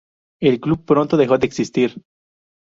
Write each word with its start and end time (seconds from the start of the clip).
El 0.41 0.59
club 0.59 0.83
pronto 0.83 1.15
dejó 1.15 1.37
de 1.37 1.45
existir. 1.45 2.01